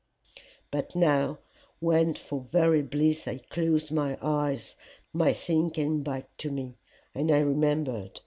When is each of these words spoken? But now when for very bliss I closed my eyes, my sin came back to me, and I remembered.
But 0.71 0.95
now 0.95 1.37
when 1.79 2.15
for 2.15 2.39
very 2.39 2.81
bliss 2.81 3.27
I 3.27 3.37
closed 3.37 3.91
my 3.91 4.17
eyes, 4.19 4.75
my 5.13 5.31
sin 5.31 5.69
came 5.69 6.01
back 6.01 6.35
to 6.37 6.49
me, 6.49 6.79
and 7.13 7.29
I 7.29 7.41
remembered. 7.41 8.19